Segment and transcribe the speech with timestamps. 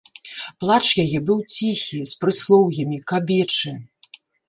[0.63, 3.79] Плач яе быў ціхі, з прыслоўямі, кабечы.